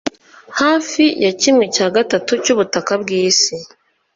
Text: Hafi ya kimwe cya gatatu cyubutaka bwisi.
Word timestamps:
Hafi 0.59 1.03
ya 1.23 1.31
kimwe 1.41 1.65
cya 1.75 1.87
gatatu 1.95 2.31
cyubutaka 2.43 2.91
bwisi. 3.01 3.55